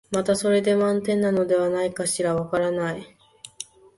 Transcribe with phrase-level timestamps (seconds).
[0.09, 3.15] またそれで満点なのではないかしら、わからない、